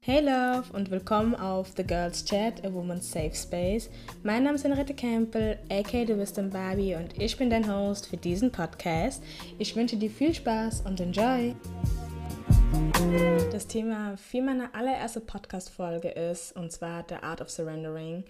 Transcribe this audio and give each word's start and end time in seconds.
Hey 0.00 0.20
Love 0.20 0.72
und 0.72 0.90
willkommen 0.90 1.34
auf 1.34 1.72
The 1.76 1.82
Girls 1.82 2.24
Chat, 2.24 2.64
a 2.64 2.72
Woman's 2.72 3.10
Safe 3.10 3.34
Space. 3.34 3.90
Mein 4.22 4.44
Name 4.44 4.54
ist 4.54 4.64
Henriette 4.64 4.94
Campbell, 4.94 5.58
aka 5.68 6.06
The 6.06 6.16
Wisdom 6.16 6.48
Barbie 6.48 6.94
und 6.94 7.20
ich 7.20 7.36
bin 7.36 7.50
dein 7.50 7.70
Host 7.70 8.06
für 8.06 8.16
diesen 8.16 8.50
Podcast. 8.50 9.22
Ich 9.58 9.74
wünsche 9.76 9.96
dir 9.96 10.10
viel 10.10 10.32
Spaß 10.32 10.82
und 10.82 11.00
enjoy! 11.00 11.54
Das 13.52 13.66
Thema 13.66 14.16
für 14.16 14.40
meine 14.40 14.74
allererste 14.74 15.20
Podcast-Folge 15.20 16.08
ist, 16.08 16.56
und 16.56 16.72
zwar 16.72 17.04
The 17.08 17.16
Art 17.16 17.40
of 17.40 17.50
Surrendering. 17.50 18.24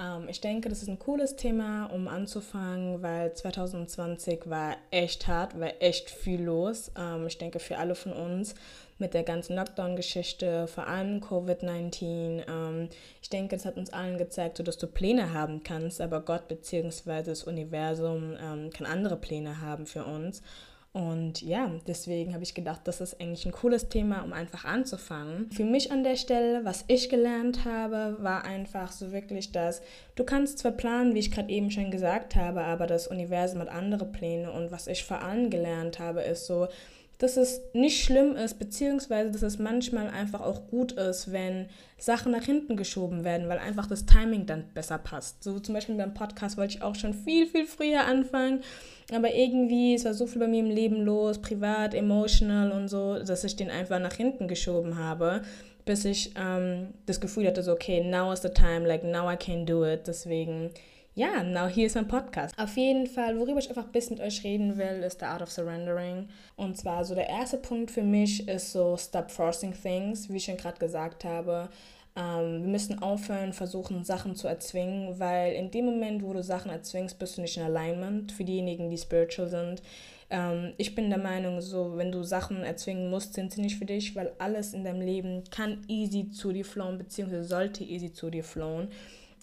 Ähm, 0.00 0.28
ich 0.28 0.40
denke, 0.40 0.68
das 0.68 0.82
ist 0.82 0.88
ein 0.88 0.98
cooles 0.98 1.36
Thema, 1.36 1.86
um 1.86 2.08
anzufangen, 2.08 3.02
weil 3.02 3.34
2020 3.34 4.48
war 4.48 4.76
echt 4.90 5.26
hart, 5.28 5.58
war 5.58 5.72
echt 5.80 6.10
viel 6.10 6.42
los. 6.42 6.90
Ähm, 6.96 7.26
ich 7.26 7.38
denke, 7.38 7.58
für 7.58 7.78
alle 7.78 7.94
von 7.94 8.12
uns 8.12 8.54
mit 8.98 9.14
der 9.14 9.24
ganzen 9.24 9.56
Lockdown-Geschichte, 9.56 10.66
vor 10.68 10.86
allem 10.86 11.20
Covid-19. 11.20 12.44
Ähm, 12.48 12.88
ich 13.20 13.28
denke, 13.28 13.56
das 13.56 13.64
hat 13.64 13.76
uns 13.76 13.92
allen 13.92 14.18
gezeigt, 14.18 14.56
so 14.56 14.62
dass 14.62 14.78
du 14.78 14.86
Pläne 14.86 15.32
haben 15.34 15.62
kannst, 15.62 16.00
aber 16.00 16.20
Gott 16.20 16.48
bzw. 16.48 17.22
das 17.22 17.44
Universum 17.44 18.36
ähm, 18.40 18.70
kann 18.70 18.86
andere 18.86 19.16
Pläne 19.16 19.60
haben 19.60 19.86
für 19.86 20.04
uns. 20.04 20.42
Und 20.92 21.40
ja, 21.40 21.70
deswegen 21.86 22.34
habe 22.34 22.42
ich 22.42 22.54
gedacht, 22.54 22.82
das 22.84 23.00
ist 23.00 23.18
eigentlich 23.18 23.46
ein 23.46 23.52
cooles 23.52 23.88
Thema, 23.88 24.20
um 24.22 24.34
einfach 24.34 24.66
anzufangen. 24.66 25.50
Für 25.50 25.64
mich 25.64 25.90
an 25.90 26.04
der 26.04 26.16
Stelle, 26.16 26.66
was 26.66 26.84
ich 26.86 27.08
gelernt 27.08 27.64
habe, 27.64 28.18
war 28.20 28.44
einfach 28.44 28.92
so 28.92 29.10
wirklich, 29.10 29.52
dass 29.52 29.80
du 30.16 30.24
kannst 30.24 30.58
zwar 30.58 30.72
planen, 30.72 31.14
wie 31.14 31.20
ich 31.20 31.30
gerade 31.30 31.50
eben 31.50 31.70
schon 31.70 31.90
gesagt 31.90 32.36
habe, 32.36 32.62
aber 32.64 32.86
das 32.86 33.06
Universum 33.06 33.60
hat 33.60 33.70
andere 33.70 34.04
Pläne. 34.04 34.52
Und 34.52 34.70
was 34.70 34.86
ich 34.86 35.04
vor 35.04 35.22
allem 35.22 35.48
gelernt 35.48 35.98
habe, 35.98 36.20
ist 36.20 36.44
so, 36.44 36.68
dass 37.22 37.36
es 37.36 37.60
nicht 37.72 38.02
schlimm 38.02 38.34
ist, 38.34 38.58
beziehungsweise 38.58 39.30
dass 39.30 39.42
es 39.42 39.60
manchmal 39.60 40.08
einfach 40.08 40.40
auch 40.40 40.66
gut 40.66 40.90
ist, 40.90 41.30
wenn 41.30 41.66
Sachen 41.96 42.32
nach 42.32 42.42
hinten 42.42 42.76
geschoben 42.76 43.22
werden, 43.22 43.48
weil 43.48 43.58
einfach 43.58 43.86
das 43.86 44.06
Timing 44.06 44.44
dann 44.44 44.64
besser 44.74 44.98
passt. 44.98 45.44
So 45.44 45.60
zum 45.60 45.72
Beispiel 45.72 45.94
beim 45.94 46.14
Podcast 46.14 46.56
wollte 46.56 46.74
ich 46.74 46.82
auch 46.82 46.96
schon 46.96 47.14
viel, 47.14 47.46
viel 47.46 47.66
früher 47.66 48.06
anfangen, 48.06 48.62
aber 49.14 49.32
irgendwie, 49.32 49.94
es 49.94 50.04
war 50.04 50.14
so 50.14 50.26
viel 50.26 50.40
bei 50.40 50.48
mir 50.48 50.64
im 50.64 50.70
Leben 50.70 50.96
los, 51.04 51.40
privat, 51.40 51.94
emotional 51.94 52.72
und 52.72 52.88
so, 52.88 53.20
dass 53.20 53.44
ich 53.44 53.54
den 53.54 53.70
einfach 53.70 54.00
nach 54.00 54.14
hinten 54.14 54.48
geschoben 54.48 54.98
habe, 54.98 55.42
bis 55.84 56.04
ich 56.04 56.34
ähm, 56.36 56.88
das 57.06 57.20
Gefühl 57.20 57.46
hatte, 57.46 57.62
so, 57.62 57.70
okay, 57.70 58.02
now 58.02 58.32
is 58.32 58.42
the 58.42 58.48
time, 58.48 58.84
like 58.84 59.04
now 59.04 59.30
I 59.30 59.36
can 59.36 59.64
do 59.64 59.84
it. 59.84 60.08
Deswegen 60.08 60.70
ja, 61.14 61.42
now 61.42 61.66
hier 61.66 61.86
ist 61.86 61.94
mein 61.94 62.08
Podcast. 62.08 62.58
Auf 62.58 62.76
jeden 62.76 63.06
Fall, 63.06 63.38
worüber 63.38 63.58
ich 63.58 63.68
einfach 63.68 63.84
ein 63.84 63.92
bisschen 63.92 64.16
mit 64.16 64.24
euch 64.26 64.42
reden 64.44 64.78
will, 64.78 65.02
ist 65.02 65.20
The 65.20 65.26
Art 65.26 65.42
of 65.42 65.50
Surrendering. 65.50 66.28
Und 66.56 66.78
zwar 66.78 67.04
so 67.04 67.14
der 67.14 67.28
erste 67.28 67.58
Punkt 67.58 67.90
für 67.90 68.02
mich 68.02 68.48
ist 68.48 68.72
so 68.72 68.96
Stop 68.96 69.30
Forcing 69.30 69.74
Things, 69.74 70.30
wie 70.30 70.38
ich 70.38 70.44
schon 70.44 70.56
gerade 70.56 70.78
gesagt 70.78 71.24
habe. 71.24 71.68
Ähm, 72.16 72.62
wir 72.62 72.70
müssen 72.70 72.98
aufhören, 73.02 73.52
versuchen, 73.52 74.04
Sachen 74.04 74.36
zu 74.36 74.48
erzwingen, 74.48 75.18
weil 75.18 75.52
in 75.52 75.70
dem 75.70 75.84
Moment, 75.84 76.22
wo 76.22 76.32
du 76.32 76.42
Sachen 76.42 76.70
erzwingst, 76.70 77.18
bist 77.18 77.36
du 77.36 77.42
nicht 77.42 77.58
in 77.58 77.62
Alignment 77.62 78.32
für 78.32 78.44
diejenigen, 78.44 78.90
die 78.90 78.98
spiritual 78.98 79.48
sind. 79.48 79.82
Ähm, 80.30 80.72
ich 80.78 80.94
bin 80.94 81.10
der 81.10 81.18
Meinung, 81.18 81.60
so, 81.60 81.96
wenn 81.96 82.10
du 82.10 82.22
Sachen 82.22 82.62
erzwingen 82.62 83.10
musst, 83.10 83.34
sind 83.34 83.52
sie 83.52 83.60
nicht 83.60 83.76
für 83.76 83.84
dich, 83.84 84.16
weil 84.16 84.32
alles 84.38 84.72
in 84.72 84.84
deinem 84.84 85.02
Leben 85.02 85.44
kann 85.50 85.82
easy 85.88 86.30
zu 86.30 86.52
dir 86.52 86.64
flowen, 86.64 86.96
beziehungsweise 86.96 87.44
sollte 87.44 87.84
easy 87.84 88.14
zu 88.14 88.30
dir 88.30 88.44
flowen 88.44 88.88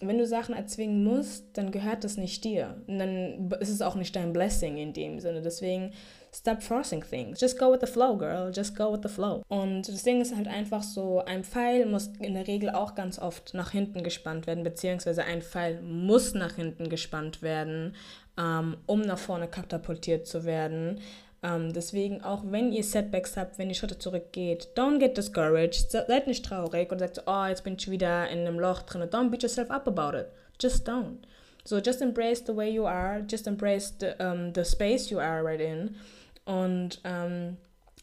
wenn 0.01 0.17
du 0.17 0.25
Sachen 0.25 0.55
erzwingen 0.55 1.03
musst, 1.03 1.45
dann 1.53 1.71
gehört 1.71 2.03
das 2.03 2.17
nicht 2.17 2.43
dir. 2.43 2.81
Und 2.87 2.99
dann 2.99 3.51
ist 3.59 3.69
es 3.69 3.81
auch 3.81 3.95
nicht 3.95 4.15
dein 4.15 4.33
Blessing 4.33 4.77
in 4.77 4.93
dem 4.93 5.19
Sinne. 5.19 5.41
Deswegen, 5.41 5.91
stop 6.33 6.63
forcing 6.63 7.03
things. 7.03 7.41
Just 7.41 7.59
go 7.59 7.71
with 7.71 7.79
the 7.81 7.91
flow, 7.91 8.17
girl. 8.17 8.51
Just 8.53 8.75
go 8.75 8.93
with 8.93 9.01
the 9.03 9.09
flow. 9.09 9.41
Und 9.49 9.87
das 9.87 10.03
Ding 10.03 10.21
ist 10.21 10.35
halt 10.35 10.47
einfach 10.47 10.83
so, 10.83 11.19
ein 11.25 11.43
Pfeil 11.43 11.85
muss 11.85 12.11
in 12.19 12.33
der 12.33 12.47
Regel 12.47 12.69
auch 12.69 12.95
ganz 12.95 13.19
oft 13.19 13.53
nach 13.53 13.71
hinten 13.71 14.03
gespannt 14.03 14.47
werden, 14.47 14.63
beziehungsweise 14.63 15.23
ein 15.23 15.41
Pfeil 15.41 15.81
muss 15.81 16.33
nach 16.33 16.55
hinten 16.55 16.89
gespannt 16.89 17.41
werden, 17.41 17.95
ähm, 18.39 18.77
um 18.85 19.01
nach 19.01 19.19
vorne 19.19 19.47
katapultiert 19.47 20.27
zu 20.27 20.45
werden. 20.45 21.01
Ähm, 21.41 21.71
deswegen, 21.71 22.21
auch 22.21 22.43
wenn 22.45 22.71
ihr 22.71 22.83
Setbacks 22.83 23.37
habt, 23.37 23.57
wenn 23.57 23.69
ihr 23.69 23.75
Schritte 23.75 23.97
zurückgeht, 23.97 24.69
don't 24.75 24.99
get 24.99 25.17
discouraged. 25.17 25.91
Seid 25.91 26.27
nicht 26.27 26.45
traurig 26.45 26.91
und 26.91 26.99
sagt, 26.99 27.23
oh, 27.27 27.45
jetzt 27.45 27.63
bin 27.63 27.75
ich 27.77 27.89
wieder 27.89 28.29
in 28.29 28.39
einem 28.39 28.59
Loch 28.59 28.81
drin. 28.81 29.03
Don't 29.03 29.29
beat 29.29 29.43
yourself 29.43 29.71
up 29.71 29.87
about 29.87 30.17
it. 30.17 30.27
Just 30.59 30.87
don't. 30.87 31.19
So 31.63 31.77
just 31.77 32.01
embrace 32.01 32.43
the 32.45 32.55
way 32.55 32.69
you 32.69 32.85
are. 32.85 33.23
Just 33.29 33.47
embrace 33.47 33.93
the, 33.99 34.15
um, 34.19 34.53
the 34.53 34.65
space 34.65 35.09
you 35.09 35.19
are 35.19 35.43
right 35.43 35.61
in. 35.61 35.95
Und 36.45 36.99
um, 37.05 37.57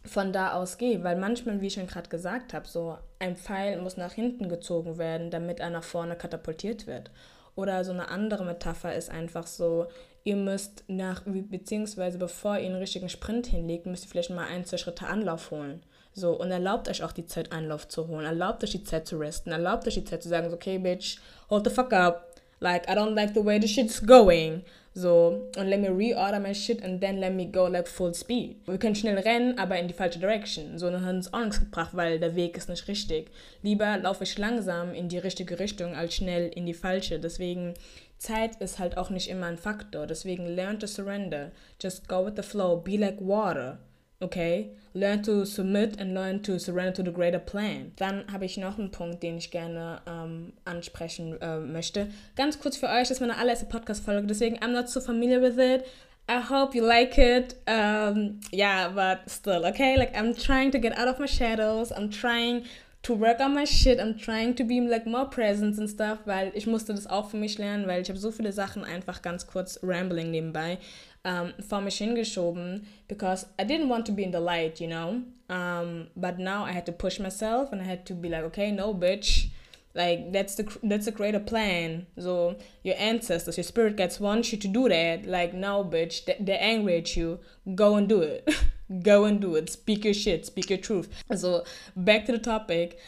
von 0.04 0.32
da 0.32 0.52
aus 0.52 0.78
geh, 0.78 1.02
weil 1.02 1.16
manchmal, 1.16 1.60
wie 1.60 1.66
ich 1.66 1.74
schon 1.74 1.86
gerade 1.86 2.08
gesagt 2.08 2.54
habe, 2.54 2.66
so 2.66 2.96
ein 3.18 3.36
Pfeil 3.36 3.80
muss 3.82 3.96
nach 3.96 4.12
hinten 4.12 4.48
gezogen 4.48 4.98
werden, 4.98 5.30
damit 5.30 5.60
er 5.60 5.70
nach 5.70 5.82
vorne 5.82 6.16
katapultiert 6.16 6.86
wird. 6.86 7.10
Oder 7.56 7.84
so 7.84 7.92
eine 7.92 8.08
andere 8.08 8.44
Metapher 8.44 8.94
ist 8.94 9.10
einfach 9.10 9.46
so, 9.46 9.88
ihr 10.22 10.36
müsst 10.36 10.84
nach, 10.86 11.22
beziehungsweise 11.24 12.18
bevor 12.18 12.58
ihr 12.58 12.66
einen 12.66 12.76
richtigen 12.76 13.08
Sprint 13.08 13.46
hinlegt, 13.46 13.86
müsst 13.86 14.04
ihr 14.04 14.10
vielleicht 14.10 14.30
mal 14.30 14.46
ein, 14.46 14.64
zwei 14.64 14.76
Schritte 14.76 15.06
Anlauf 15.06 15.50
holen. 15.50 15.82
So, 16.12 16.32
und 16.32 16.50
erlaubt 16.50 16.88
euch 16.88 17.02
auch 17.02 17.12
die 17.12 17.26
Zeit, 17.26 17.52
Anlauf 17.52 17.88
zu 17.88 18.08
holen. 18.08 18.24
Erlaubt 18.24 18.62
euch 18.62 18.70
die 18.70 18.84
Zeit 18.84 19.06
zu 19.06 19.18
resten. 19.18 19.50
Erlaubt 19.50 19.86
euch 19.86 19.94
die 19.94 20.04
Zeit 20.04 20.22
zu 20.22 20.28
sagen, 20.28 20.48
so, 20.48 20.56
okay, 20.56 20.78
bitch, 20.78 21.18
hold 21.50 21.66
the 21.66 21.74
fuck 21.74 21.92
up. 21.92 22.34
Like, 22.60 22.88
I 22.88 22.94
don't 22.94 23.14
like 23.14 23.34
the 23.34 23.44
way 23.44 23.60
the 23.60 23.68
shit's 23.68 24.04
going. 24.04 24.62
So, 24.98 25.50
und 25.58 25.66
let 25.66 25.78
me 25.78 25.90
reorder 25.90 26.40
my 26.40 26.54
shit 26.54 26.82
and 26.82 27.02
then 27.02 27.20
let 27.20 27.34
me 27.34 27.44
go 27.44 27.66
like 27.66 27.86
full 27.86 28.14
speed. 28.14 28.56
Wir 28.64 28.78
können 28.78 28.94
schnell 28.94 29.18
rennen, 29.18 29.58
aber 29.58 29.78
in 29.78 29.88
die 29.88 29.92
falsche 29.92 30.18
Direction. 30.18 30.78
So, 30.78 30.90
dann 30.90 31.04
hat 31.04 31.14
uns 31.14 31.34
auch 31.34 31.44
nichts 31.44 31.60
gebracht, 31.60 31.90
weil 31.92 32.18
der 32.18 32.34
Weg 32.34 32.56
ist 32.56 32.70
nicht 32.70 32.88
richtig. 32.88 33.30
Lieber 33.60 33.98
laufe 33.98 34.24
ich 34.24 34.38
langsam 34.38 34.94
in 34.94 35.10
die 35.10 35.18
richtige 35.18 35.58
Richtung 35.58 35.94
als 35.94 36.14
schnell 36.14 36.48
in 36.48 36.64
die 36.64 36.72
falsche. 36.72 37.20
Deswegen 37.20 37.74
Zeit 38.16 38.56
ist 38.62 38.78
halt 38.78 38.96
auch 38.96 39.10
nicht 39.10 39.28
immer 39.28 39.44
ein 39.44 39.58
Faktor. 39.58 40.06
Deswegen 40.06 40.46
learn 40.46 40.80
to 40.80 40.86
surrender. 40.86 41.52
Just 41.78 42.08
go 42.08 42.24
with 42.24 42.32
the 42.36 42.42
flow. 42.42 42.78
Be 42.78 42.96
like 42.96 43.18
water. 43.20 43.76
Okay? 44.20 44.70
Learn 44.94 45.22
to 45.24 45.44
submit 45.44 46.00
and 46.00 46.14
learn 46.14 46.42
to 46.42 46.58
surrender 46.58 46.92
to 46.92 47.02
the 47.02 47.12
greater 47.12 47.38
plan. 47.38 47.92
Dann 47.96 48.24
habe 48.32 48.46
ich 48.46 48.56
noch 48.56 48.78
einen 48.78 48.90
Punkt, 48.90 49.22
den 49.22 49.36
ich 49.36 49.50
gerne 49.50 50.00
ähm, 50.06 50.54
ansprechen 50.64 51.40
äh, 51.40 51.58
möchte. 51.58 52.08
Ganz 52.34 52.58
kurz 52.58 52.78
für 52.78 52.88
euch, 52.88 53.08
das 53.08 53.12
ist 53.12 53.20
meine 53.20 53.36
allererste 53.36 53.66
Podcast-Folge, 53.66 54.26
deswegen 54.26 54.56
I'm 54.58 54.72
not 54.72 54.88
so 54.88 55.00
familiar 55.00 55.42
with 55.42 55.58
it. 55.58 55.84
I 56.28 56.40
hope 56.40 56.76
you 56.76 56.84
like 56.84 57.18
it. 57.18 57.56
Um, 57.68 58.40
yeah, 58.52 58.88
but 58.88 59.30
still, 59.30 59.64
okay? 59.66 59.96
Like, 59.96 60.16
I'm 60.16 60.34
trying 60.34 60.72
to 60.72 60.78
get 60.78 60.98
out 60.98 61.06
of 61.06 61.20
my 61.20 61.26
shadows. 61.26 61.92
I'm 61.92 62.10
trying 62.10 62.64
to 63.02 63.14
work 63.14 63.38
on 63.38 63.54
my 63.54 63.64
shit. 63.64 64.00
I'm 64.00 64.18
trying 64.18 64.54
to 64.56 64.64
be 64.64 64.80
like 64.80 65.06
more 65.06 65.26
present 65.26 65.78
and 65.78 65.88
stuff, 65.88 66.18
weil 66.24 66.50
ich 66.54 66.66
musste 66.66 66.92
das 66.92 67.06
auch 67.06 67.30
für 67.30 67.36
mich 67.36 67.58
lernen, 67.58 67.86
weil 67.86 68.02
ich 68.02 68.08
habe 68.08 68.18
so 68.18 68.32
viele 68.32 68.52
Sachen 68.52 68.82
einfach 68.82 69.22
ganz 69.22 69.46
kurz 69.46 69.78
rambling 69.84 70.32
nebenbei 70.32 70.78
um, 71.26 71.52
vor 71.58 71.80
mich 71.80 71.98
hingeschoben 71.98 72.86
because 73.08 73.46
I 73.58 73.64
didn't 73.64 73.88
want 73.88 74.06
to 74.06 74.12
be 74.12 74.22
in 74.22 74.30
the 74.30 74.40
light, 74.40 74.80
you 74.80 74.86
know. 74.86 75.22
Um, 75.50 76.08
but 76.16 76.38
now 76.38 76.64
I 76.64 76.72
had 76.72 76.86
to 76.86 76.92
push 76.92 77.18
myself 77.18 77.72
and 77.72 77.82
I 77.82 77.84
had 77.84 78.06
to 78.06 78.14
be 78.14 78.28
like, 78.28 78.44
okay, 78.44 78.70
no, 78.70 78.94
bitch. 78.94 79.48
Like 79.94 80.30
that's 80.30 80.56
the 80.56 80.78
that's 80.82 81.06
a 81.06 81.10
greater 81.10 81.40
plan. 81.40 82.06
So 82.18 82.56
your 82.82 82.96
ancestors, 82.98 83.56
your 83.56 83.64
spirit 83.64 83.96
guides 83.96 84.20
want 84.20 84.52
you 84.52 84.58
to 84.58 84.68
do 84.68 84.88
that. 84.88 85.26
Like 85.26 85.54
no, 85.54 85.82
bitch, 85.84 86.26
they're 86.38 86.58
angry 86.60 86.98
at 86.98 87.16
you. 87.16 87.40
Go 87.74 87.96
and 87.96 88.06
do 88.06 88.20
it. 88.20 88.46
go 89.02 89.24
and 89.24 89.40
do 89.40 89.56
it. 89.56 89.70
Speak 89.70 90.04
your 90.04 90.12
shit, 90.14 90.44
speak 90.44 90.68
your 90.68 90.78
truth. 90.78 91.08
Also, 91.30 91.64
back 91.96 92.26
to 92.26 92.32
the 92.32 92.38
topic. 92.38 92.98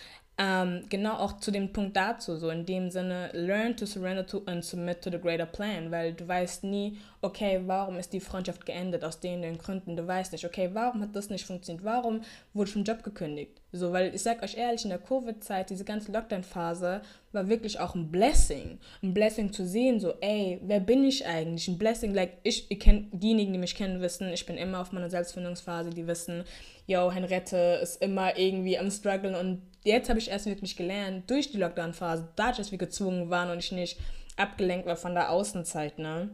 Um, 0.41 0.83
genau 0.89 1.15
auch 1.15 1.41
zu 1.41 1.51
dem 1.51 1.73
Punkt 1.73 1.97
dazu, 1.97 2.37
so 2.37 2.49
in 2.51 2.65
dem 2.65 2.93
Sinne, 2.93 3.31
learn 3.35 3.77
to 3.77 3.87
surrender 3.87 4.25
to 4.25 4.45
and 4.47 4.65
submit 4.65 5.03
to 5.03 5.11
the 5.11 5.19
greater 5.19 5.47
plan, 5.47 5.91
weil 5.91 6.13
du 6.13 6.29
weißt 6.29 6.63
nie, 6.63 6.97
okay, 7.21 7.63
warum 7.67 7.97
ist 7.97 8.13
die 8.13 8.21
Freundschaft 8.21 8.65
geendet 8.65 9.05
aus 9.05 9.19
den, 9.19 9.43
den 9.43 9.59
Gründen, 9.59 9.97
du 9.97 10.07
weißt 10.07 10.33
nicht, 10.33 10.45
okay, 10.45 10.71
warum 10.73 11.03
hat 11.03 11.17
das 11.17 11.31
nicht 11.31 11.45
funktioniert, 11.45 11.85
warum 11.85 12.23
wurde 12.55 12.71
vom 12.71 12.85
Job 12.85 13.03
gekündigt, 13.03 13.61
so, 13.73 13.93
weil 13.93 14.15
ich 14.15 14.23
sag 14.23 14.43
euch 14.43 14.57
ehrlich, 14.57 14.85
in 14.85 14.91
der 14.91 14.99
Covid-Zeit, 14.99 15.71
diese 15.71 15.85
ganze 15.85 16.13
Lockdown-Phase 16.13 17.03
war 17.33 17.49
wirklich 17.49 17.81
auch 17.81 17.95
ein 17.95 18.11
Blessing, 18.11 18.79
ein 19.03 19.15
Blessing 19.15 19.53
zu 19.53 19.67
sehen, 19.67 19.99
so, 19.99 20.15
ey, 20.21 20.61
wer 20.63 20.81
bin 20.81 21.05
ich 21.05 21.27
eigentlich, 21.27 21.67
ein 21.67 21.79
Blessing, 21.79 22.15
like, 22.15 22.39
ich, 22.45 22.71
ihr 22.71 22.79
kennt, 22.79 23.09
diejenigen, 23.13 23.53
die 23.53 23.59
mich 23.59 23.75
kennen, 23.75 24.01
wissen, 24.01 24.33
ich 24.33 24.47
bin 24.47 24.57
immer 24.57 24.81
auf 24.81 24.93
meiner 24.93 25.11
Selbstfindungsphase, 25.11 25.91
die 25.91 26.07
wissen, 26.07 26.45
yo, 26.87 27.11
Henriette 27.11 27.81
ist 27.83 28.01
immer 28.01 28.39
irgendwie 28.39 28.79
am 28.79 28.91
struggeln 28.91 29.35
und 29.35 29.63
jetzt 29.85 30.09
habe 30.09 30.21
ich 30.21 30.31
erst 30.31 30.47
wirklich 30.47 30.77
gelernt, 30.77 31.29
durch 31.29 31.51
die 31.51 31.59
Lockdown-Phase, 31.59 32.29
dadurch, 32.37 32.59
dass 32.59 32.71
wir 32.71 32.79
gezwungen 32.79 33.29
waren 33.29 33.51
und 33.51 33.59
ich 33.59 33.73
nicht 33.73 33.99
abgelenkt 34.37 34.87
war 34.87 34.97
von 34.97 35.15
der 35.15 35.31
Außenzeit, 35.31 35.99
ne? 35.99 36.31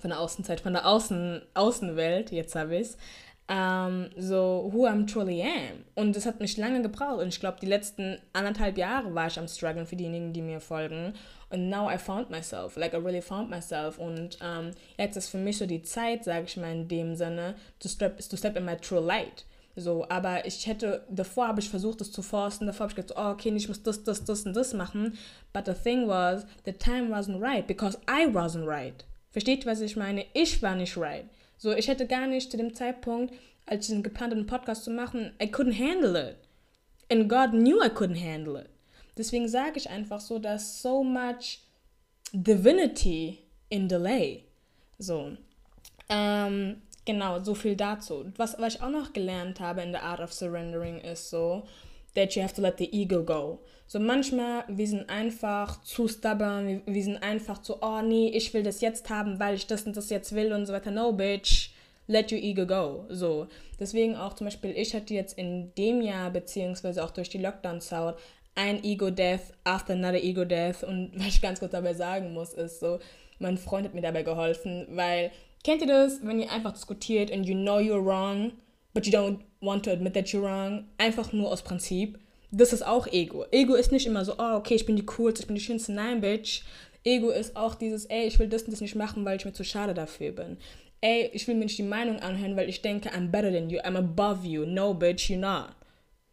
Von 0.00 0.10
der 0.10 0.20
Außenzeit, 0.20 0.60
von 0.60 0.72
der 0.72 0.86
Außen, 0.86 1.42
Außenwelt, 1.54 2.30
jetzt 2.32 2.54
habe 2.54 2.76
ich 2.76 2.82
es. 2.82 2.96
Um, 3.46 4.08
so, 4.16 4.70
who 4.72 4.86
I'm 4.86 5.06
truly 5.06 5.42
am. 5.42 5.84
Und 5.94 6.16
das 6.16 6.24
hat 6.24 6.40
mich 6.40 6.56
lange 6.56 6.80
gebraucht. 6.80 7.20
Und 7.20 7.28
ich 7.28 7.40
glaube, 7.40 7.58
die 7.60 7.66
letzten 7.66 8.18
anderthalb 8.32 8.78
Jahre 8.78 9.14
war 9.14 9.26
ich 9.26 9.38
am 9.38 9.48
struggeln 9.48 9.86
für 9.86 9.96
diejenigen, 9.96 10.32
die 10.32 10.40
mir 10.40 10.60
folgen. 10.60 11.12
Und 11.50 11.68
now 11.68 11.90
I 11.90 11.98
found 11.98 12.30
myself. 12.30 12.76
Like, 12.76 12.94
I 12.94 12.96
really 12.96 13.20
found 13.20 13.50
myself. 13.50 13.98
Und 13.98 14.38
um, 14.40 14.70
jetzt 14.96 15.16
ist 15.16 15.28
für 15.28 15.36
mich 15.36 15.58
so 15.58 15.66
die 15.66 15.82
Zeit, 15.82 16.24
sage 16.24 16.46
ich 16.46 16.56
mal 16.56 16.72
in 16.72 16.88
dem 16.88 17.16
Sinne, 17.16 17.54
to 17.80 17.88
step, 17.88 18.18
to 18.18 18.36
step 18.36 18.56
in 18.56 18.64
my 18.64 18.76
true 18.76 19.00
light. 19.00 19.44
So, 19.76 20.06
aber 20.08 20.46
ich 20.46 20.66
hätte, 20.66 21.04
davor 21.10 21.48
habe 21.48 21.60
ich 21.60 21.68
versucht, 21.68 22.00
das 22.00 22.12
zu 22.12 22.22
forcen, 22.22 22.66
davor 22.66 22.84
habe 22.84 22.92
ich 22.92 22.96
gedacht, 22.96 23.18
oh, 23.18 23.30
okay, 23.32 23.52
ich 23.54 23.68
muss 23.68 23.82
das, 23.82 24.04
das, 24.04 24.24
das 24.24 24.46
und 24.46 24.54
das 24.54 24.72
machen. 24.72 25.18
But 25.52 25.66
the 25.66 25.74
thing 25.74 26.06
was, 26.06 26.46
the 26.64 26.72
time 26.72 27.10
wasn't 27.10 27.40
right, 27.40 27.66
because 27.66 27.98
I 28.08 28.26
wasn't 28.26 28.66
right. 28.66 29.04
Versteht, 29.34 29.66
was 29.66 29.82
ich 29.82 29.96
meine? 29.96 30.24
Ich 30.32 30.62
war 30.62 30.74
nicht 30.74 30.96
right. 30.96 31.26
So, 31.58 31.72
ich 31.72 31.88
hätte 31.88 32.06
gar 32.06 32.26
nicht 32.26 32.50
zu 32.50 32.56
dem 32.56 32.72
Zeitpunkt, 32.72 33.34
als 33.66 33.88
ich 33.88 33.94
den 33.94 34.02
geplanten 34.02 34.46
Podcast 34.46 34.84
zu 34.84 34.90
machen, 34.90 35.32
I 35.42 35.46
couldn't 35.46 35.78
handle 35.78 36.30
it. 36.30 36.36
And 37.10 37.28
God 37.28 37.50
knew 37.50 37.82
I 37.82 37.88
couldn't 37.88 38.18
handle 38.18 38.58
it. 38.58 38.70
Deswegen 39.18 39.48
sage 39.48 39.76
ich 39.76 39.90
einfach 39.90 40.20
so, 40.20 40.38
dass 40.38 40.80
so 40.80 41.04
much 41.04 41.58
divinity 42.32 43.40
in 43.68 43.88
delay. 43.88 44.44
So. 44.98 45.36
Ähm, 46.08 46.76
Genau, 47.04 47.38
so 47.40 47.54
viel 47.54 47.76
dazu. 47.76 48.32
Was, 48.36 48.58
was 48.58 48.76
ich 48.76 48.82
auch 48.82 48.88
noch 48.88 49.12
gelernt 49.12 49.60
habe 49.60 49.82
in 49.82 49.92
der 49.92 50.04
Art 50.04 50.20
of 50.20 50.32
Surrendering 50.32 51.00
ist 51.00 51.28
so, 51.28 51.66
that 52.14 52.34
you 52.34 52.42
have 52.42 52.54
to 52.54 52.62
let 52.62 52.78
the 52.78 52.92
ego 52.92 53.22
go. 53.22 53.60
So 53.86 54.00
manchmal, 54.00 54.64
wir 54.68 54.86
sind 54.86 55.08
einfach 55.10 55.82
zu 55.82 56.08
stubborn, 56.08 56.66
wir, 56.66 56.82
wir 56.86 57.02
sind 57.02 57.22
einfach 57.22 57.60
zu, 57.60 57.82
oh 57.82 58.00
nee, 58.02 58.28
ich 58.28 58.52
will 58.54 58.62
das 58.62 58.80
jetzt 58.80 59.10
haben, 59.10 59.38
weil 59.38 59.56
ich 59.56 59.66
das 59.66 59.82
und 59.82 59.96
das 59.96 60.10
jetzt 60.10 60.34
will 60.34 60.52
und 60.52 60.66
so 60.66 60.72
weiter. 60.72 60.90
No, 60.90 61.12
bitch, 61.12 61.70
let 62.06 62.32
your 62.32 62.38
ego 62.38 62.66
go. 62.66 63.04
So, 63.08 63.46
deswegen 63.78 64.16
auch 64.16 64.34
zum 64.34 64.46
Beispiel, 64.46 64.72
ich 64.76 64.94
hatte 64.94 65.14
jetzt 65.14 65.38
in 65.38 65.74
dem 65.76 66.00
Jahr, 66.00 66.30
beziehungsweise 66.30 67.04
auch 67.04 67.10
durch 67.10 67.28
die 67.28 67.38
Lockdown-Zeit, 67.38 68.14
ein 68.56 68.84
Ego-Death 68.84 69.52
after 69.64 69.94
another 69.94 70.22
Ego-Death 70.22 70.84
und 70.84 71.12
was 71.16 71.26
ich 71.26 71.42
ganz 71.42 71.58
kurz 71.58 71.72
dabei 71.72 71.94
sagen 71.94 72.32
muss, 72.32 72.54
ist 72.54 72.80
so, 72.80 73.00
mein 73.38 73.58
Freund 73.58 73.86
hat 73.86 73.94
mir 73.94 74.00
dabei 74.00 74.22
geholfen, 74.22 74.86
weil 74.90 75.30
Kennt 75.64 75.80
ihr 75.80 75.88
das, 75.88 76.20
wenn 76.22 76.40
ihr 76.40 76.52
einfach 76.52 76.72
diskutiert 76.72 77.32
and 77.32 77.46
you 77.46 77.54
know 77.54 77.78
you're 77.78 78.04
wrong, 78.04 78.52
but 78.94 79.06
you 79.06 79.12
don't 79.12 79.40
want 79.60 79.84
to 79.84 79.90
admit 79.90 80.14
that 80.14 80.28
you're 80.28 80.42
wrong? 80.42 80.84
Einfach 80.98 81.32
nur 81.32 81.50
aus 81.50 81.62
Prinzip. 81.62 82.18
Das 82.50 82.72
ist 82.72 82.86
auch 82.86 83.08
Ego. 83.08 83.44
Ego 83.50 83.74
ist 83.74 83.90
nicht 83.90 84.06
immer 84.06 84.24
so, 84.24 84.34
oh, 84.38 84.54
okay, 84.56 84.76
ich 84.76 84.86
bin 84.86 84.96
die 84.96 85.04
coolste, 85.04 85.42
ich 85.42 85.46
bin 85.48 85.56
die 85.56 85.62
schönste. 85.62 85.92
Nein, 85.92 86.20
Bitch. 86.20 86.62
Ego 87.02 87.30
ist 87.30 87.56
auch 87.56 87.74
dieses, 87.74 88.06
ey, 88.06 88.26
ich 88.26 88.38
will 88.38 88.48
das 88.48 88.62
und 88.62 88.72
das 88.72 88.80
nicht 88.80 88.94
machen, 88.94 89.24
weil 89.24 89.36
ich 89.36 89.44
mir 89.44 89.52
zu 89.52 89.64
schade 89.64 89.92
dafür 89.92 90.32
bin. 90.32 90.56
Ey, 91.00 91.30
ich 91.34 91.46
will 91.46 91.56
mir 91.56 91.64
nicht 91.64 91.76
die 91.76 91.82
Meinung 91.82 92.20
anhören, 92.20 92.56
weil 92.56 92.68
ich 92.68 92.80
denke, 92.80 93.10
I'm 93.10 93.28
better 93.28 93.52
than 93.52 93.68
you, 93.68 93.80
I'm 93.80 93.98
above 93.98 94.46
you. 94.46 94.64
No, 94.64 94.94
bitch, 94.94 95.28
you're 95.28 95.38
not. 95.38 95.74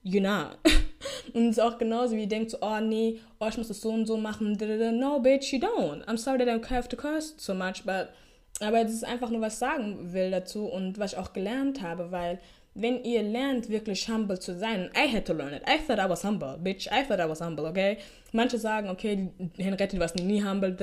You're 0.04 0.22
not. 0.22 0.60
und 1.34 1.50
es 1.50 1.58
ist 1.58 1.60
auch 1.60 1.78
genauso, 1.78 2.16
wie 2.16 2.22
ihr 2.22 2.28
denkt, 2.28 2.52
so, 2.52 2.60
oh 2.62 2.80
nee, 2.80 3.20
oh, 3.40 3.48
ich 3.50 3.58
muss 3.58 3.68
das 3.68 3.82
so 3.82 3.90
und 3.90 4.06
so 4.06 4.16
machen. 4.16 4.54
No, 4.98 5.20
bitch, 5.20 5.52
you 5.52 5.60
don't. 5.60 6.06
I'm 6.06 6.18
sorry 6.18 6.38
that 6.38 6.48
I 6.48 6.74
have 6.74 6.88
to 6.88 6.96
curse 6.96 7.34
so 7.38 7.54
much, 7.54 7.84
but 7.84 8.10
aber 8.62 8.84
das 8.84 8.94
ist 8.94 9.06
einfach 9.06 9.30
nur, 9.30 9.42
was 9.42 9.54
ich 9.54 9.60
sagen 9.60 10.14
will 10.14 10.32
dazu 10.32 10.66
und 10.66 11.00
was 11.00 11.14
ich 11.14 11.20
auch 11.20 11.34
gelernt 11.34 11.82
habe, 11.82 12.12
weil 12.12 12.40
wenn 12.74 13.04
ihr 13.04 13.22
lernt, 13.22 13.70
wirklich 13.70 14.08
humble 14.08 14.40
zu 14.40 14.58
sein, 14.58 14.90
I 14.96 15.12
had 15.12 15.26
to 15.26 15.34
learn 15.34 15.54
it. 15.54 15.64
I 15.68 15.78
thought 15.78 16.00
I 16.00 16.10
was 16.10 16.24
humble, 16.24 16.58
bitch. 16.58 16.88
I 16.88 17.04
thought 17.04 17.20
I 17.20 17.28
was 17.28 17.42
humble, 17.42 17.66
okay? 17.66 17.98
Manche 18.32 18.58
sagen, 18.58 18.90
okay, 18.90 19.30
Henriette, 19.58 19.96
du 19.96 20.00
warst 20.00 20.16
nie 20.16 20.42
humble, 20.42 20.76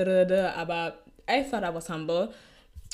aber 0.55 0.99
I 1.27 1.43
thought 1.43 1.63
I 1.63 1.73
was 1.73 1.89
humble. 1.89 2.29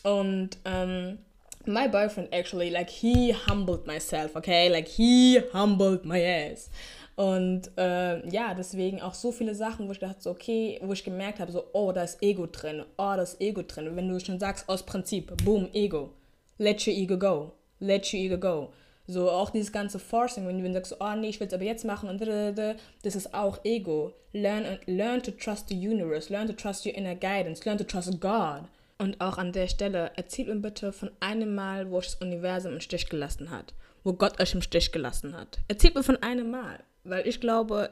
Und 0.03 0.57
um, 0.65 1.17
my 1.65 1.87
boyfriend 1.87 2.31
actually, 2.31 2.69
like, 2.69 2.89
he 2.89 3.33
humbled 3.33 3.85
myself, 3.85 4.35
okay? 4.35 4.69
Like, 4.69 4.87
he 4.87 5.41
humbled 5.51 6.05
my 6.05 6.21
ass. 6.21 6.69
Und 7.15 7.71
äh, 7.77 8.27
ja, 8.29 8.53
deswegen 8.53 9.01
auch 9.01 9.13
so 9.13 9.31
viele 9.31 9.55
Sachen, 9.55 9.87
wo 9.87 9.93
ich 9.93 9.99
dachte, 9.99 10.21
so, 10.21 10.31
okay, 10.31 10.79
wo 10.83 10.91
ich 10.91 11.03
gemerkt 11.03 11.39
habe, 11.39 11.51
so, 11.51 11.63
oh, 11.71 11.91
da 11.93 12.03
ist 12.03 12.21
Ego 12.21 12.45
drin, 12.45 12.81
oh, 12.97 13.13
da 13.15 13.21
ist 13.21 13.39
Ego 13.39 13.61
drin. 13.61 13.95
Wenn 13.95 14.09
du 14.09 14.19
schon 14.19 14.39
sagst, 14.39 14.67
aus 14.67 14.83
Prinzip, 14.83 15.33
boom, 15.45 15.69
Ego, 15.73 16.11
let 16.57 16.85
your 16.85 16.93
ego 16.93 17.17
go, 17.17 17.51
let 17.79 18.13
your 18.13 18.19
ego 18.19 18.37
go. 18.37 18.73
So 19.07 19.29
auch 19.29 19.51
dieses 19.51 19.71
ganze 19.71 19.99
Forcing, 19.99 20.47
wenn 20.47 20.57
du 20.57 20.73
sagst, 20.73 20.97
oh 20.99 21.15
nee, 21.15 21.29
ich 21.29 21.39
will 21.39 21.47
es 21.47 21.53
aber 21.53 21.63
jetzt 21.63 21.85
machen 21.85 22.09
und 22.09 22.19
das 22.19 23.15
ist 23.15 23.33
auch 23.35 23.59
Ego. 23.63 24.13
Learn, 24.33 24.79
learn 24.87 25.21
to 25.21 25.31
trust 25.31 25.69
the 25.69 25.75
universe, 25.75 26.33
learn 26.33 26.47
to 26.47 26.53
trust 26.53 26.85
your 26.85 26.95
inner 26.95 27.15
guidance, 27.15 27.63
learn 27.65 27.77
to 27.77 27.83
trust 27.83 28.19
God. 28.19 28.63
Und 28.97 29.21
auch 29.21 29.37
an 29.37 29.51
der 29.51 29.67
Stelle, 29.67 30.11
erzählt 30.15 30.47
mir 30.47 30.55
bitte 30.55 30.91
von 30.91 31.11
einem 31.19 31.53
Mal, 31.53 31.91
wo 31.91 31.97
euch 31.97 32.05
das 32.05 32.15
Universum 32.15 32.73
im 32.73 32.79
Stich 32.79 33.07
gelassen 33.07 33.51
hat, 33.51 33.73
wo 34.03 34.13
Gott 34.13 34.41
euch 34.41 34.55
im 34.55 34.61
Stich 34.61 34.91
gelassen 34.91 35.37
hat. 35.37 35.59
Erzählt 35.67 35.95
mir 35.95 36.03
von 36.03 36.21
einem 36.23 36.49
Mal. 36.49 36.79
Weil 37.05 37.27
ich 37.27 37.39
glaube, 37.39 37.91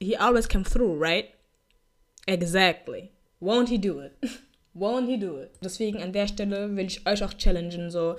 he 0.00 0.16
always 0.16 0.48
come 0.48 0.64
through, 0.64 0.98
right? 0.98 1.26
Exactly. 2.26 3.10
Won't 3.40 3.68
he 3.68 3.78
do 3.78 4.00
it? 4.00 4.12
Won't 4.74 5.06
he 5.06 5.18
do 5.18 5.38
it? 5.38 5.52
Deswegen 5.62 6.00
an 6.00 6.12
der 6.12 6.28
Stelle 6.28 6.74
will 6.74 6.86
ich 6.86 7.06
euch 7.06 7.22
auch 7.22 7.34
challengen, 7.34 7.90
so 7.90 8.16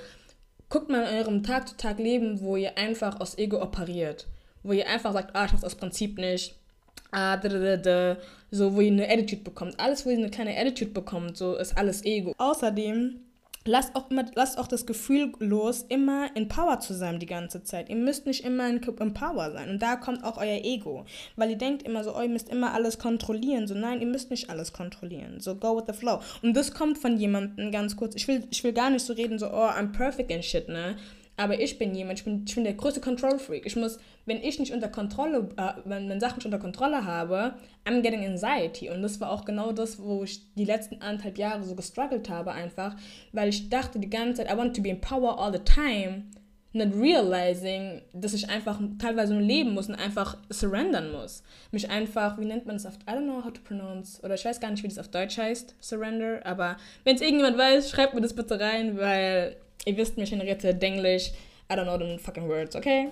guckt 0.69 0.89
mal 0.89 1.03
in 1.03 1.17
eurem 1.17 1.43
Tag 1.43 1.67
zu 1.67 1.77
Tag 1.77 1.99
Leben, 1.99 2.41
wo 2.41 2.55
ihr 2.55 2.77
einfach 2.77 3.19
aus 3.19 3.37
Ego 3.37 3.61
operiert, 3.61 4.27
wo 4.61 4.71
ihr 4.73 4.87
einfach 4.87 5.13
sagt, 5.13 5.35
ah, 5.35 5.45
ich 5.45 5.51
mach's 5.51 5.63
aus 5.63 5.75
Prinzip 5.75 6.17
nicht, 6.17 6.55
ah, 7.11 7.37
da, 7.37 7.49
da, 7.49 7.77
da, 7.77 8.17
so, 8.51 8.75
wo 8.75 8.81
ihr 8.81 8.91
eine 8.91 9.09
Attitude 9.09 9.43
bekommt. 9.43 9.79
Alles, 9.79 10.05
wo 10.05 10.09
ihr 10.09 10.17
eine 10.17 10.29
kleine 10.29 10.57
Attitude 10.57 10.91
bekommt, 10.91 11.37
so 11.37 11.55
ist 11.55 11.77
alles 11.77 12.03
Ego. 12.05 12.33
Außerdem 12.37 13.19
lasst 13.65 13.95
auch, 13.95 14.09
immer, 14.09 14.25
lasst 14.35 14.57
auch 14.57 14.67
das 14.67 14.85
Gefühl 14.85 15.31
los, 15.39 15.85
immer 15.89 16.35
in 16.35 16.47
Power 16.47 16.79
zu 16.79 16.93
sein 16.93 17.19
die 17.19 17.25
ganze 17.25 17.63
Zeit. 17.63 17.89
Ihr 17.89 17.95
müsst 17.95 18.25
nicht 18.25 18.43
immer 18.43 18.67
in, 18.69 18.77
in 18.77 19.13
Power 19.13 19.51
sein. 19.51 19.69
Und 19.69 19.81
da 19.81 19.95
kommt 19.95 20.23
auch 20.23 20.37
euer 20.37 20.63
Ego. 20.63 21.05
Weil 21.35 21.51
ihr 21.51 21.57
denkt 21.57 21.83
immer 21.83 22.03
so, 22.03 22.15
oh, 22.15 22.21
ihr 22.21 22.29
müsst 22.29 22.49
immer 22.49 22.73
alles 22.73 22.99
kontrollieren. 22.99 23.67
So, 23.67 23.75
nein, 23.75 24.01
ihr 24.01 24.07
müsst 24.07 24.31
nicht 24.31 24.49
alles 24.49 24.73
kontrollieren. 24.73 25.39
So, 25.39 25.55
go 25.55 25.77
with 25.77 25.85
the 25.87 25.93
flow. 25.93 26.19
Und 26.41 26.55
das 26.55 26.73
kommt 26.73 26.97
von 26.97 27.17
jemandem, 27.17 27.71
ganz 27.71 27.95
kurz, 27.95 28.15
ich 28.15 28.27
will, 28.27 28.43
ich 28.51 28.63
will 28.63 28.73
gar 28.73 28.89
nicht 28.89 29.05
so 29.05 29.13
reden, 29.13 29.39
so, 29.39 29.47
oh, 29.47 29.69
I'm 29.69 29.91
perfect 29.91 30.31
and 30.31 30.43
shit, 30.43 30.67
ne? 30.67 30.95
Aber 31.35 31.59
ich 31.59 31.79
bin 31.79 31.95
jemand, 31.95 32.19
ich 32.19 32.25
bin, 32.25 32.45
ich 32.47 32.53
bin 32.53 32.63
der 32.63 32.73
größte 32.73 33.01
Control 33.01 33.39
Freak. 33.39 33.65
Ich 33.65 33.75
muss, 33.75 33.97
wenn 34.25 34.37
ich 34.37 34.59
nicht 34.59 34.71
unter 34.71 34.87
Kontrolle, 34.87 35.49
äh, 35.57 35.73
wenn, 35.85 36.07
wenn 36.07 36.19
Sachen 36.19 36.37
nicht 36.37 36.45
unter 36.45 36.59
Kontrolle 36.59 37.05
habe, 37.05 37.55
I'm 37.85 38.01
getting 38.01 38.23
anxiety. 38.23 38.89
Und 38.89 39.01
das 39.01 39.19
war 39.19 39.31
auch 39.31 39.43
genau 39.43 39.71
das, 39.71 39.99
wo 39.99 40.23
ich 40.23 40.53
die 40.53 40.65
letzten 40.65 41.01
anderthalb 41.01 41.37
Jahre 41.37 41.63
so 41.63 41.75
gestruggelt 41.75 42.29
habe 42.29 42.51
einfach, 42.51 42.95
weil 43.31 43.49
ich 43.49 43.69
dachte 43.69 43.99
die 43.99 44.09
ganze 44.09 44.43
Zeit, 44.43 44.53
I 44.53 44.57
want 44.57 44.75
to 44.75 44.81
be 44.81 44.89
in 44.89 45.01
power 45.01 45.39
all 45.39 45.51
the 45.51 45.59
time, 45.59 46.25
not 46.73 46.93
realizing, 46.95 48.01
dass 48.13 48.33
ich 48.33 48.49
einfach 48.49 48.79
teilweise 48.99 49.33
nur 49.33 49.41
leben 49.41 49.73
muss 49.73 49.89
und 49.89 49.95
einfach 49.95 50.37
surrendern 50.49 51.11
muss. 51.11 51.43
Mich 51.71 51.89
einfach, 51.89 52.39
wie 52.39 52.45
nennt 52.45 52.65
man 52.65 52.75
es 52.75 52.85
auf, 52.85 52.95
I 53.07 53.11
don't 53.11 53.23
know 53.23 53.43
how 53.43 53.51
to 53.51 53.61
pronounce, 53.63 54.23
oder 54.23 54.35
ich 54.35 54.45
weiß 54.45 54.59
gar 54.59 54.71
nicht, 54.71 54.83
wie 54.83 54.87
das 54.87 54.97
auf 54.99 55.07
Deutsch 55.07 55.37
heißt, 55.37 55.75
surrender, 55.79 56.45
aber 56.45 56.77
wenn 57.03 57.15
es 57.15 57.21
irgendjemand 57.21 57.57
weiß, 57.57 57.89
schreibt 57.89 58.13
mir 58.13 58.21
das 58.21 58.35
bitte 58.35 58.59
rein, 58.59 58.97
weil 58.97 59.55
ihr 59.85 59.97
wisst, 59.97 60.17
mich 60.17 60.31
Henriette 60.31 60.73
Denglisch, 60.73 61.31
I 61.69 61.75
don't 61.75 61.85
know 61.85 61.97
the 61.97 62.17
fucking 62.17 62.47
words, 62.47 62.75
okay? 62.75 63.09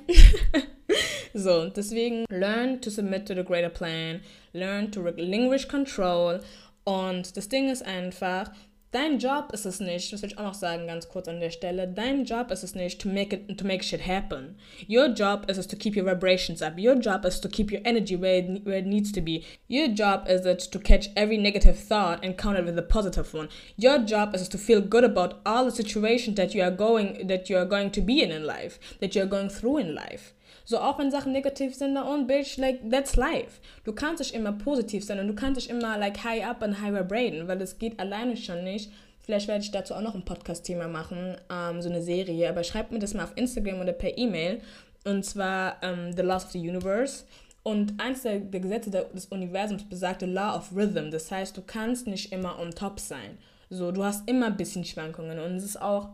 so, 1.33 1.69
deswegen, 1.69 2.25
learn 2.29 2.81
to 2.81 2.89
submit 2.89 3.25
to 3.27 3.33
the 3.33 3.43
greater 3.43 3.69
plan, 3.69 4.21
learn 4.53 4.91
to 4.91 5.01
relinquish 5.01 5.67
control. 5.67 6.41
Und 6.83 7.37
das 7.37 7.47
Ding 7.47 7.69
ist 7.69 7.83
einfach, 7.83 8.51
Dein 8.91 9.19
Job 9.19 9.53
ist 9.53 9.65
es 9.65 9.79
nicht, 9.79 10.11
das 10.11 10.21
will 10.21 10.31
ich 10.31 10.37
auch 10.37 10.43
noch 10.43 10.53
sagen 10.53 10.85
ganz 10.85 11.07
kurz 11.07 11.29
an 11.29 11.39
der 11.39 11.49
Stelle, 11.49 11.87
dein 11.87 12.25
Job 12.25 12.51
ist 12.51 12.61
es 12.61 12.75
nicht 12.75 12.99
to 12.99 13.07
make 13.07 13.33
it 13.33 13.57
to 13.57 13.65
make 13.65 13.85
shit 13.85 14.05
happen. 14.05 14.57
Your 14.89 15.07
job 15.07 15.49
is 15.49 15.65
to 15.65 15.77
keep 15.77 15.95
your 15.95 16.05
vibrations 16.05 16.61
up. 16.61 16.73
Your 16.77 16.95
job 16.99 17.23
is 17.23 17.39
to 17.39 17.47
keep 17.47 17.71
your 17.71 17.79
energy 17.85 18.17
where 18.17 18.39
it, 18.39 18.65
where 18.65 18.79
it 18.79 18.85
needs 18.85 19.13
to 19.13 19.21
be. 19.21 19.45
Your 19.69 19.87
job 19.87 20.27
is 20.27 20.45
it 20.45 20.59
to 20.73 20.77
catch 20.77 21.07
every 21.15 21.37
negative 21.37 21.79
thought 21.79 22.21
and 22.21 22.37
counter 22.37 22.59
it 22.59 22.65
with 22.65 22.77
a 22.77 22.81
positive 22.81 23.33
one. 23.33 23.47
Your 23.77 23.97
job 23.99 24.35
is 24.35 24.49
to 24.49 24.57
feel 24.57 24.81
good 24.81 25.05
about 25.05 25.39
all 25.45 25.63
the 25.63 25.71
situations 25.71 26.35
that 26.35 26.53
you 26.53 26.61
are 26.61 26.69
going 26.69 27.27
that 27.27 27.49
you 27.49 27.55
are 27.55 27.65
going 27.65 27.91
to 27.91 28.01
be 28.01 28.21
in 28.21 28.29
in 28.29 28.45
life, 28.45 28.77
that 28.99 29.15
you 29.15 29.21
are 29.21 29.25
going 29.25 29.47
through 29.47 29.77
in 29.77 29.95
life. 29.95 30.33
So 30.71 30.79
auch 30.79 30.97
wenn 30.99 31.11
Sachen 31.11 31.33
negativ 31.33 31.75
sind, 31.75 31.97
und 31.97 32.27
bitch, 32.27 32.55
like, 32.55 32.89
that's 32.89 33.17
life. 33.17 33.59
Du 33.83 33.91
kannst 33.91 34.19
nicht 34.19 34.33
immer 34.33 34.53
positiv 34.53 35.03
sein 35.03 35.19
und 35.19 35.27
du 35.27 35.35
kannst 35.35 35.57
nicht 35.57 35.69
immer, 35.69 35.97
like, 35.97 36.23
high 36.23 36.45
up 36.45 36.63
and 36.63 36.81
high 36.81 36.93
vibraten, 36.93 37.49
weil 37.49 37.59
das 37.59 37.77
geht 37.77 37.99
alleine 37.99 38.37
schon 38.37 38.63
nicht. 38.63 38.89
Vielleicht 39.19 39.49
werde 39.49 39.65
ich 39.65 39.71
dazu 39.71 39.93
auch 39.93 40.01
noch 40.01 40.15
ein 40.15 40.23
Podcast-Thema 40.23 40.87
machen, 40.87 41.35
ähm, 41.51 41.81
so 41.81 41.89
eine 41.89 42.01
Serie, 42.01 42.47
aber 42.47 42.63
schreibt 42.63 42.93
mir 42.93 42.99
das 42.99 43.13
mal 43.13 43.25
auf 43.25 43.33
Instagram 43.35 43.81
oder 43.81 43.91
per 43.91 44.17
E-Mail. 44.17 44.61
Und 45.03 45.25
zwar 45.25 45.75
ähm, 45.83 46.13
The 46.13 46.21
Laws 46.21 46.45
of 46.45 46.51
the 46.51 46.59
Universe. 46.59 47.25
Und 47.63 48.01
eins 48.01 48.21
der, 48.21 48.39
der 48.39 48.61
Gesetze 48.61 48.89
des 48.89 49.25
Universums 49.25 49.83
besagt 49.83 50.21
the 50.21 50.25
Law 50.25 50.55
of 50.55 50.71
Rhythm. 50.73 51.11
Das 51.11 51.29
heißt, 51.29 51.57
du 51.57 51.63
kannst 51.63 52.07
nicht 52.07 52.31
immer 52.31 52.57
on 52.57 52.71
top 52.71 52.97
sein. 53.01 53.37
So, 53.69 53.91
du 53.91 54.05
hast 54.05 54.25
immer 54.29 54.45
ein 54.45 54.55
bisschen 54.55 54.85
Schwankungen. 54.85 55.37
Und 55.37 55.57
es 55.57 55.65
ist 55.65 55.81
auch, 55.81 56.11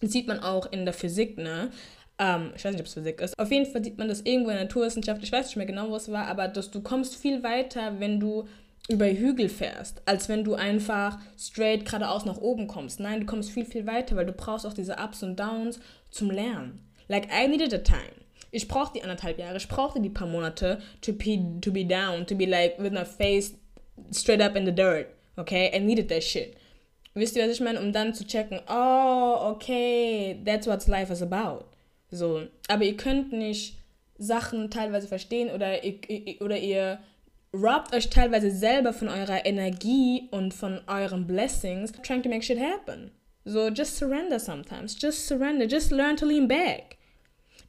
das 0.00 0.12
sieht 0.12 0.28
man 0.28 0.38
auch 0.38 0.70
in 0.70 0.84
der 0.84 0.94
Physik, 0.94 1.38
ne? 1.38 1.70
Ähm, 2.20 2.52
ich 2.54 2.64
weiß 2.64 2.72
nicht, 2.72 2.80
ob 2.80 2.86
es 2.86 2.94
Physik 2.94 3.20
ist. 3.22 3.36
Auf 3.38 3.50
jeden 3.50 3.64
Fall 3.64 3.82
sieht 3.82 3.96
man 3.96 4.08
das 4.08 4.20
irgendwo 4.20 4.50
in 4.50 4.56
der 4.56 4.66
Naturwissenschaft. 4.66 5.22
Ich 5.22 5.32
weiß 5.32 5.46
nicht 5.46 5.56
mehr 5.56 5.66
genau, 5.66 5.88
wo 5.88 5.96
es 5.96 6.12
war, 6.12 6.26
aber 6.26 6.46
dass 6.48 6.70
du 6.70 6.82
kommst 6.82 7.16
viel 7.16 7.42
weiter, 7.42 7.98
wenn 7.98 8.20
du 8.20 8.46
über 8.88 9.06
Hügel 9.06 9.48
fährst, 9.48 10.02
als 10.04 10.28
wenn 10.28 10.44
du 10.44 10.54
einfach 10.54 11.18
straight 11.38 11.86
geradeaus 11.86 12.26
nach 12.26 12.38
oben 12.38 12.66
kommst. 12.66 13.00
Nein, 13.00 13.20
du 13.20 13.26
kommst 13.26 13.50
viel, 13.50 13.64
viel 13.64 13.86
weiter, 13.86 14.16
weil 14.16 14.26
du 14.26 14.32
brauchst 14.32 14.66
auch 14.66 14.74
diese 14.74 14.96
Ups 14.96 15.22
und 15.22 15.40
Downs 15.40 15.80
zum 16.10 16.30
Lernen. 16.30 16.84
Like, 17.08 17.28
I 17.32 17.48
needed 17.48 17.72
a 17.72 17.78
time. 17.78 18.20
Ich 18.50 18.68
brauchte 18.68 18.98
die 18.98 19.02
anderthalb 19.02 19.38
Jahre, 19.38 19.56
ich 19.56 19.68
brauchte 19.68 20.00
die 20.00 20.10
paar 20.10 20.26
Monate 20.26 20.80
to 21.02 21.12
be, 21.12 21.60
to 21.60 21.72
be 21.72 21.84
down, 21.84 22.26
to 22.26 22.34
be 22.34 22.46
like 22.46 22.78
with 22.78 22.92
my 22.92 23.04
face 23.04 23.54
straight 24.12 24.42
up 24.42 24.56
in 24.56 24.66
the 24.66 24.74
dirt. 24.74 25.06
Okay, 25.36 25.70
I 25.72 25.78
needed 25.78 26.08
that 26.08 26.24
shit. 26.24 26.56
Wisst 27.14 27.36
ihr, 27.36 27.44
was 27.44 27.52
ich 27.52 27.60
meine? 27.60 27.80
Um 27.80 27.92
dann 27.92 28.12
zu 28.12 28.24
checken, 28.24 28.60
oh, 28.68 29.52
okay, 29.52 30.40
that's 30.44 30.66
what 30.66 30.86
life 30.88 31.12
is 31.12 31.22
about. 31.22 31.69
So, 32.10 32.42
aber 32.68 32.84
ihr 32.84 32.96
könnt 32.96 33.32
nicht 33.32 33.76
Sachen 34.18 34.70
teilweise 34.70 35.08
verstehen 35.08 35.50
oder 35.50 35.82
ihr, 35.84 35.94
oder 36.40 36.58
ihr 36.58 36.98
robbt 37.54 37.94
euch 37.94 38.10
teilweise 38.10 38.50
selber 38.50 38.92
von 38.92 39.08
eurer 39.08 39.44
Energie 39.46 40.28
und 40.30 40.54
von 40.54 40.80
euren 40.86 41.26
Blessings, 41.26 41.92
trying 42.02 42.22
to 42.22 42.28
make 42.28 42.42
shit 42.42 42.58
happen. 42.58 43.10
So, 43.44 43.68
just 43.68 43.96
surrender 43.96 44.38
sometimes. 44.38 44.96
Just 45.00 45.26
surrender. 45.26 45.66
Just 45.66 45.90
learn 45.90 46.16
to 46.16 46.26
lean 46.26 46.46
back. 46.46 46.96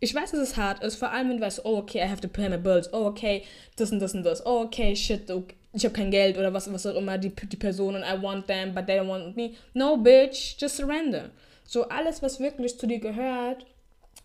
Ich 0.04 0.14
weiß, 0.16 0.32
dass 0.32 0.40
es 0.40 0.58
hart 0.58 0.84
ist, 0.84 0.96
vor 0.96 1.12
allem 1.12 1.30
wenn 1.30 1.38
du 1.38 1.44
weißt, 1.44 1.64
oh, 1.64 1.78
okay, 1.78 2.00
I 2.00 2.10
have 2.10 2.22
to 2.22 2.28
pay 2.28 2.50
my 2.50 2.58
bills, 2.58 2.92
oh, 2.92 3.06
okay, 3.06 3.44
das 3.76 3.92
und 3.92 4.00
das 4.00 4.16
und 4.16 4.24
das, 4.24 4.44
oh, 4.44 4.62
okay, 4.62 4.96
shit, 4.96 5.30
okay, 5.30 5.56
ich 5.74 5.86
habe 5.86 5.94
kein 5.94 6.10
Geld 6.10 6.40
oder 6.40 6.52
was, 6.52 6.72
was 6.74 6.88
auch 6.88 6.96
immer, 6.96 7.20
die, 7.20 7.30
die 7.30 7.56
Personen, 7.56 8.04
I 8.04 8.20
want 8.20 8.48
them, 8.48 8.74
but 8.74 8.88
they 8.88 9.00
don't 9.00 9.08
want 9.08 9.38
me. 9.38 9.52
No, 9.76 9.96
bitch, 9.98 10.60
just 10.60 10.78
surrender. 10.78 11.30
So, 11.66 11.88
alles, 11.88 12.22
was 12.24 12.40
wirklich 12.40 12.80
zu 12.80 12.88
dir 12.88 13.00
gehört, 13.00 13.66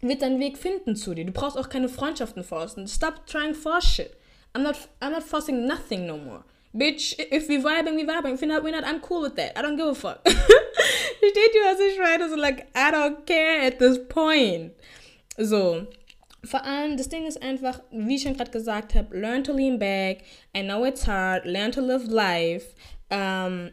wird 0.00 0.22
deinen 0.22 0.40
Weg 0.40 0.58
finden 0.58 0.96
zu 0.96 1.14
dir. 1.14 1.24
Du 1.24 1.32
brauchst 1.32 1.56
auch 1.56 1.68
keine 1.68 1.88
Freundschaften 1.88 2.44
forcen. 2.44 2.86
Stop 2.86 3.26
trying 3.26 3.54
for 3.54 3.80
shit. 3.80 4.16
I'm 4.54 4.62
not, 4.62 4.76
I'm 5.00 5.10
not 5.10 5.22
forcing 5.22 5.66
nothing 5.66 6.06
no 6.06 6.16
more. 6.16 6.44
Bitch, 6.74 7.14
if 7.18 7.48
we 7.48 7.58
vibing, 7.58 7.96
we 7.96 8.04
vibing. 8.04 8.34
If 8.34 8.42
we're 8.42 8.48
not, 8.48 8.62
we're 8.62 8.70
not, 8.70 8.84
I'm 8.84 9.00
cool 9.00 9.22
with 9.22 9.36
that. 9.36 9.56
I 9.56 9.62
don't 9.62 9.76
give 9.76 9.86
a 9.86 9.94
fuck. 9.94 10.22
Versteht 11.20 11.54
ihr, 11.54 11.64
was 11.64 11.80
ich 11.80 11.98
meine? 11.98 12.28
So, 12.28 12.36
like, 12.36 12.66
I 12.74 12.90
don't 12.90 13.26
care 13.26 13.62
at 13.62 13.78
this 13.78 13.98
point. 14.08 14.72
So, 15.38 15.86
vor 16.44 16.64
allem, 16.64 16.96
das 16.96 17.08
Ding 17.08 17.26
ist 17.26 17.42
einfach, 17.42 17.80
wie 17.90 18.16
ich 18.16 18.22
schon 18.22 18.36
gerade 18.36 18.50
gesagt 18.50 18.94
habe, 18.94 19.16
learn 19.16 19.42
to 19.42 19.52
lean 19.52 19.78
back. 19.78 20.18
I 20.54 20.62
know 20.62 20.84
it's 20.84 21.06
hard. 21.06 21.44
Learn 21.46 21.72
to 21.72 21.80
live 21.80 22.06
life. 22.08 22.74
Um, 23.10 23.70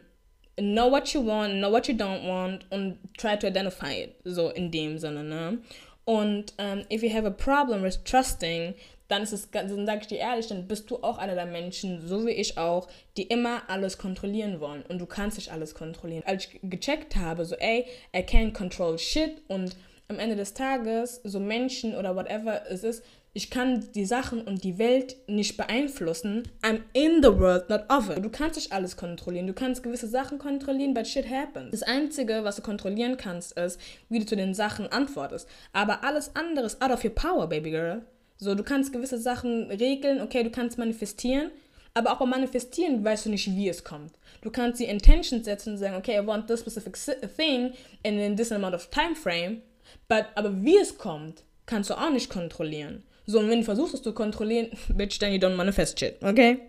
know 0.58 0.86
what 0.86 1.12
you 1.14 1.20
want, 1.20 1.54
know 1.54 1.70
what 1.70 1.88
you 1.88 1.94
don't 1.94 2.26
want 2.26 2.64
und 2.70 2.98
try 3.18 3.36
to 3.36 3.46
identify 3.46 3.92
it. 3.92 4.20
So 4.24 4.50
in 4.50 4.70
dem 4.70 4.98
Sinne, 4.98 5.24
ne? 5.24 5.58
Und 6.04 6.52
um, 6.58 6.84
if 6.90 7.02
you 7.02 7.12
have 7.12 7.26
a 7.26 7.30
problem 7.30 7.82
with 7.82 8.02
trusting, 8.04 8.74
dann 9.08 9.22
ist 9.22 9.32
es, 9.32 9.50
dann 9.50 9.86
sage 9.86 10.00
ich 10.02 10.06
dir 10.06 10.18
ehrlich, 10.18 10.46
dann 10.46 10.66
bist 10.66 10.90
du 10.90 10.96
auch 11.02 11.18
einer 11.18 11.34
der 11.34 11.46
Menschen, 11.46 12.06
so 12.06 12.26
wie 12.26 12.32
ich 12.32 12.56
auch, 12.56 12.88
die 13.16 13.24
immer 13.24 13.62
alles 13.68 13.98
kontrollieren 13.98 14.60
wollen. 14.60 14.82
Und 14.88 14.98
du 14.98 15.06
kannst 15.06 15.36
nicht 15.36 15.52
alles 15.52 15.74
kontrollieren. 15.74 16.24
Als 16.26 16.46
ich 16.46 16.60
gecheckt 16.62 17.16
habe, 17.16 17.44
so, 17.44 17.54
ey, 17.56 17.86
I 18.14 18.20
can't 18.20 18.52
control 18.52 18.98
shit 18.98 19.42
und 19.48 19.76
am 20.08 20.18
Ende 20.18 20.36
des 20.36 20.54
Tages, 20.54 21.20
so 21.24 21.40
Menschen 21.40 21.94
oder 21.94 22.16
whatever 22.16 22.62
es 22.68 22.84
ist, 22.84 23.04
ich 23.34 23.50
kann 23.50 23.86
die 23.94 24.06
Sachen 24.06 24.42
und 24.42 24.64
die 24.64 24.78
Welt 24.78 25.16
nicht 25.26 25.56
beeinflussen. 25.56 26.44
I'm 26.62 26.80
in 26.92 27.22
the 27.22 27.38
world, 27.38 27.68
not 27.68 27.82
of 27.90 28.08
it. 28.08 28.24
Du 28.24 28.30
kannst 28.30 28.56
nicht 28.56 28.72
alles 28.72 28.96
kontrollieren. 28.96 29.46
Du 29.46 29.52
kannst 29.52 29.82
gewisse 29.82 30.08
Sachen 30.08 30.38
kontrollieren, 30.38 30.94
but 30.94 31.06
shit 31.06 31.28
happens. 31.28 31.72
Das 31.72 31.82
Einzige, 31.82 32.44
was 32.44 32.56
du 32.56 32.62
kontrollieren 32.62 33.16
kannst, 33.16 33.58
ist, 33.58 33.80
wie 34.08 34.20
du 34.20 34.26
zu 34.26 34.36
den 34.36 34.54
Sachen 34.54 34.86
antwortest. 34.86 35.48
Aber 35.72 36.04
alles 36.04 36.34
andere 36.34 36.66
ist 36.66 36.80
out 36.80 36.92
of 36.92 37.04
your 37.04 37.10
power, 37.10 37.48
baby 37.48 37.70
girl. 37.70 38.02
So, 38.38 38.54
du 38.54 38.62
kannst 38.62 38.92
gewisse 38.92 39.18
Sachen 39.18 39.70
regeln, 39.70 40.20
okay, 40.20 40.42
du 40.42 40.50
kannst 40.50 40.78
manifestieren, 40.78 41.50
aber 41.92 42.12
auch 42.12 42.18
beim 42.18 42.30
Manifestieren 42.30 43.04
weißt 43.04 43.26
du 43.26 43.30
nicht, 43.30 43.54
wie 43.54 43.68
es 43.68 43.84
kommt. 43.84 44.12
Du 44.42 44.50
kannst 44.50 44.80
die 44.80 44.84
Intention 44.84 45.44
setzen 45.44 45.74
und 45.74 45.78
sagen, 45.78 45.96
okay, 45.96 46.20
I 46.20 46.26
want 46.26 46.48
this 46.48 46.60
specific 46.60 46.96
thing 47.36 47.72
in 48.02 48.36
this 48.36 48.50
amount 48.50 48.74
of 48.74 48.88
time 48.90 49.14
frame 49.14 49.62
But, 50.08 50.26
aber 50.34 50.62
wie 50.62 50.76
es 50.76 50.98
kommt, 50.98 51.44
kannst 51.66 51.90
du 51.90 51.94
auch 51.94 52.10
nicht 52.10 52.30
kontrollieren. 52.30 53.04
So, 53.26 53.38
und 53.38 53.48
wenn 53.48 53.60
du 53.60 53.64
versuchst, 53.64 53.94
es 53.94 54.02
zu 54.02 54.12
kontrollieren, 54.12 54.68
bitch, 54.94 55.18
then 55.18 55.32
you 55.32 55.38
don't 55.38 55.56
manifest 55.56 55.98
shit, 55.98 56.22
okay? 56.22 56.60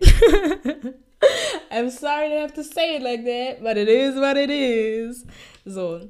I'm 1.70 1.90
sorry 1.90 2.28
to 2.30 2.40
have 2.40 2.54
to 2.54 2.62
say 2.62 2.96
it 2.96 3.02
like 3.02 3.24
that, 3.24 3.62
but 3.62 3.76
it 3.76 3.88
is 3.88 4.16
what 4.16 4.36
it 4.36 4.50
is. 4.50 5.26
So, 5.64 6.00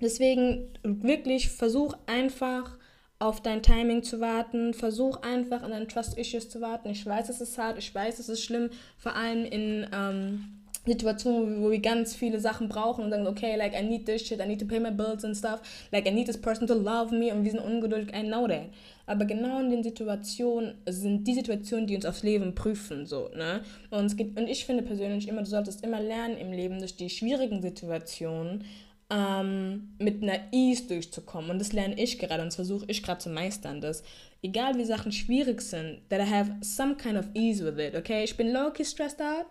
deswegen 0.00 0.68
wirklich 0.82 1.48
versuch 1.48 1.94
einfach 2.06 2.78
auf 3.18 3.42
dein 3.42 3.62
Timing 3.62 4.02
zu 4.02 4.20
warten, 4.20 4.72
versuch 4.72 5.22
einfach 5.22 5.62
an 5.62 5.72
deinen 5.72 5.88
Trust 5.88 6.16
Issues 6.16 6.48
zu 6.48 6.60
warten. 6.60 6.88
Ich 6.88 7.04
weiß, 7.04 7.28
es 7.28 7.40
ist 7.40 7.58
hart, 7.58 7.78
ich 7.78 7.94
weiß, 7.94 8.18
es 8.18 8.28
ist 8.28 8.42
schlimm, 8.42 8.70
vor 8.96 9.14
allem 9.14 9.44
in 9.44 9.86
ähm, 9.92 10.59
Situationen, 10.86 11.62
wo 11.62 11.70
wir 11.70 11.80
ganz 11.80 12.14
viele 12.14 12.40
Sachen 12.40 12.68
brauchen 12.68 13.04
und 13.04 13.10
sagen, 13.10 13.26
okay, 13.26 13.56
like 13.56 13.74
I 13.78 13.82
need 13.82 14.06
this 14.06 14.26
shit, 14.26 14.40
I 14.40 14.46
need 14.46 14.60
to 14.60 14.66
pay 14.66 14.80
my 14.80 14.90
bills 14.90 15.24
and 15.24 15.36
stuff, 15.36 15.60
like 15.92 16.06
I 16.06 16.10
need 16.10 16.26
this 16.26 16.40
person 16.40 16.66
to 16.66 16.74
love 16.74 17.14
me 17.14 17.32
und 17.32 17.44
wir 17.44 17.50
sind 17.50 17.60
ungeduldig, 17.60 18.14
I 18.14 18.22
know 18.22 18.48
that. 18.48 18.70
Aber 19.06 19.24
genau 19.24 19.60
in 19.60 19.70
den 19.70 19.82
Situationen 19.82 20.74
sind 20.86 21.26
die 21.26 21.34
Situationen, 21.34 21.86
die 21.86 21.96
uns 21.96 22.06
aufs 22.06 22.22
Leben 22.22 22.54
prüfen, 22.54 23.06
so, 23.06 23.28
ne? 23.36 23.62
Und, 23.90 24.06
es 24.06 24.16
geht, 24.16 24.38
und 24.38 24.48
ich 24.48 24.64
finde 24.64 24.82
persönlich 24.82 25.28
immer, 25.28 25.42
du 25.42 25.48
solltest 25.50 25.84
immer 25.84 26.00
lernen 26.00 26.36
im 26.36 26.52
Leben 26.52 26.78
durch 26.78 26.96
die 26.96 27.10
schwierigen 27.10 27.60
Situationen 27.60 28.64
ähm, 29.10 29.94
mit 29.98 30.22
einer 30.22 30.38
Ease 30.52 30.84
durchzukommen. 30.84 31.50
Und 31.50 31.58
das 31.58 31.72
lerne 31.72 32.00
ich 32.00 32.18
gerade 32.18 32.42
und 32.42 32.48
das 32.48 32.54
versuche 32.54 32.84
ich 32.86 33.02
gerade 33.02 33.18
zu 33.18 33.28
meistern, 33.28 33.80
dass 33.80 34.02
egal 34.42 34.76
wie 34.78 34.84
Sachen 34.84 35.12
schwierig 35.12 35.60
sind, 35.60 36.00
that 36.08 36.20
I 36.20 36.30
have 36.30 36.52
some 36.62 36.96
kind 36.96 37.18
of 37.18 37.26
ease 37.34 37.64
with 37.64 37.84
it, 37.84 37.94
okay? 37.96 38.24
Ich 38.24 38.36
bin 38.36 38.52
low-key 38.52 38.84
stressed 38.84 39.20
out, 39.20 39.46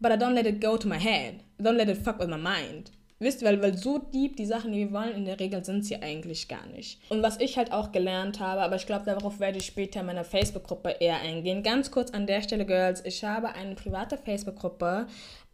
but 0.00 0.12
I 0.12 0.16
don't 0.16 0.34
let 0.34 0.46
it 0.46 0.60
go 0.60 0.76
to 0.76 0.88
my 0.88 0.98
head. 0.98 1.42
I 1.58 1.62
don't 1.62 1.76
let 1.76 1.88
it 1.88 1.98
fuck 1.98 2.18
with 2.18 2.28
my 2.28 2.38
mind. 2.38 2.90
Wisst 3.22 3.42
ihr, 3.42 3.48
weil, 3.48 3.62
weil 3.62 3.76
so 3.76 3.98
deep 3.98 4.36
die 4.36 4.46
Sachen, 4.46 4.72
die 4.72 4.78
wir 4.78 4.92
wollen, 4.92 5.14
in 5.14 5.26
der 5.26 5.38
Regel 5.38 5.62
sind 5.62 5.84
sie 5.84 6.00
eigentlich 6.00 6.48
gar 6.48 6.64
nicht. 6.68 6.98
Und 7.10 7.22
was 7.22 7.38
ich 7.38 7.58
halt 7.58 7.70
auch 7.70 7.92
gelernt 7.92 8.40
habe, 8.40 8.62
aber 8.62 8.76
ich 8.76 8.86
glaube, 8.86 9.04
darauf 9.04 9.40
werde 9.40 9.58
ich 9.58 9.66
später 9.66 10.00
in 10.00 10.06
meiner 10.06 10.24
Facebook-Gruppe 10.24 10.96
eher 11.00 11.20
eingehen. 11.20 11.62
Ganz 11.62 11.90
kurz 11.90 12.12
an 12.12 12.26
der 12.26 12.40
Stelle, 12.40 12.64
Girls, 12.64 13.04
ich 13.04 13.22
habe 13.22 13.54
eine 13.54 13.74
private 13.74 14.16
Facebook-Gruppe, 14.16 15.06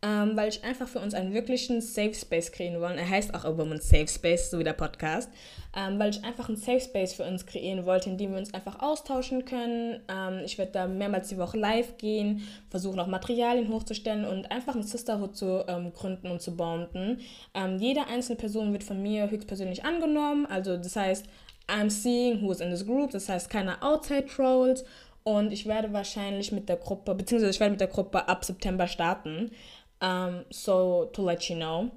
ähm, 0.02 0.36
weil 0.36 0.50
ich 0.50 0.62
einfach 0.62 0.86
für 0.86 1.00
uns 1.00 1.14
einen 1.14 1.32
wirklichen 1.32 1.80
Safe 1.80 2.14
Space 2.14 2.52
kreieren 2.52 2.80
wollen. 2.80 2.98
Er 2.98 3.08
heißt 3.08 3.34
auch 3.34 3.44
A 3.44 3.56
Woman's 3.56 3.88
Safe 3.88 4.06
Space, 4.06 4.50
so 4.50 4.58
wie 4.58 4.64
der 4.64 4.74
Podcast, 4.74 5.30
ähm, 5.74 5.98
weil 5.98 6.10
ich 6.10 6.22
einfach 6.22 6.48
einen 6.48 6.58
Safe 6.58 6.80
Space 6.80 7.14
für 7.14 7.24
uns 7.24 7.46
kreieren 7.46 7.86
wollte, 7.86 8.10
in 8.10 8.18
dem 8.18 8.32
wir 8.32 8.38
uns 8.38 8.52
einfach 8.52 8.80
austauschen 8.80 9.44
können. 9.44 10.00
Ähm, 10.08 10.42
ich 10.44 10.58
werde 10.58 10.72
da 10.72 10.86
mehrmals 10.86 11.28
die 11.28 11.38
Woche 11.38 11.58
live 11.58 11.96
gehen, 11.96 12.46
versuchen 12.68 13.00
auch 13.00 13.06
Materialien 13.06 13.68
hochzustellen 13.72 14.26
und 14.26 14.50
einfach 14.50 14.74
ein 14.74 14.82
Sisterhood 14.82 15.36
zu 15.36 15.64
ähm, 15.66 15.92
gründen 15.92 16.30
und 16.30 16.42
zu 16.42 16.54
bonden. 16.56 17.20
Ähm, 17.54 17.78
jede 17.78 18.06
einzelne 18.06 18.36
Person 18.36 18.72
wird 18.72 18.84
von 18.84 19.02
mir 19.02 19.30
höchstpersönlich 19.30 19.84
angenommen, 19.84 20.46
also 20.46 20.76
das 20.76 20.94
heißt, 20.94 21.26
I'm 21.68 21.90
seeing 21.90 22.42
who's 22.42 22.60
in 22.60 22.70
this 22.70 22.86
group, 22.86 23.10
das 23.10 23.28
heißt 23.28 23.50
keine 23.50 23.82
Outside 23.82 24.26
Trolls 24.26 24.84
und 25.26 25.52
ich 25.52 25.66
werde 25.66 25.92
wahrscheinlich 25.92 26.52
mit 26.52 26.68
der 26.68 26.76
Gruppe, 26.76 27.12
beziehungsweise 27.12 27.50
ich 27.50 27.58
werde 27.58 27.72
mit 27.72 27.80
der 27.80 27.88
Gruppe 27.88 28.28
ab 28.28 28.44
September 28.44 28.86
starten. 28.86 29.50
Um, 30.06 30.44
so, 30.50 31.10
to 31.14 31.22
let 31.22 31.48
you 31.50 31.56
know. 31.56 31.90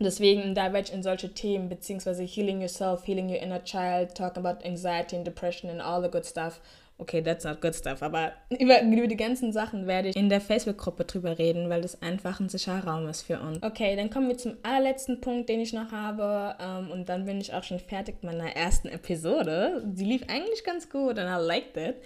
Deswegen, 0.00 0.54
da 0.54 0.72
werde 0.72 0.88
ich 0.88 0.92
in 0.92 1.04
solche 1.04 1.32
Themen, 1.32 1.68
beziehungsweise 1.68 2.24
Healing 2.24 2.60
Yourself, 2.60 3.06
Healing 3.06 3.28
Your 3.28 3.40
Inner 3.40 3.62
Child, 3.62 4.16
Talking 4.16 4.44
about 4.44 4.64
Anxiety 4.64 5.14
and 5.14 5.24
Depression 5.24 5.70
and 5.70 5.80
all 5.80 6.02
the 6.02 6.08
good 6.08 6.24
stuff. 6.24 6.60
Okay, 6.98 7.20
that's 7.20 7.44
not 7.44 7.60
good 7.60 7.74
stuff, 7.74 8.02
aber 8.02 8.32
über, 8.58 8.82
über 8.82 9.06
die 9.06 9.16
ganzen 9.16 9.52
Sachen 9.52 9.86
werde 9.86 10.08
ich 10.08 10.16
in 10.16 10.28
der 10.28 10.40
Facebook-Gruppe 10.40 11.04
drüber 11.04 11.38
reden, 11.38 11.68
weil 11.68 11.82
das 11.82 12.02
einfach 12.02 12.40
ein 12.40 12.48
sicherer 12.48 12.84
Raum 12.84 13.08
ist 13.08 13.22
für 13.22 13.38
uns. 13.38 13.62
Okay, 13.62 13.94
dann 13.94 14.10
kommen 14.10 14.28
wir 14.28 14.38
zum 14.38 14.56
allerletzten 14.64 15.20
Punkt, 15.20 15.48
den 15.48 15.60
ich 15.60 15.72
noch 15.72 15.92
habe. 15.92 16.56
Um, 16.60 16.90
und 16.90 17.08
dann 17.08 17.24
bin 17.24 17.40
ich 17.40 17.52
auch 17.52 17.62
schon 17.62 17.78
fertig 17.78 18.16
mit 18.22 18.32
meiner 18.32 18.54
ersten 18.56 18.88
Episode. 18.88 19.82
Die 19.84 20.04
lief 20.04 20.22
eigentlich 20.28 20.64
ganz 20.64 20.88
gut 20.90 21.18
und 21.18 21.26
I 21.26 21.40
liked 21.40 21.76
it 21.76 21.96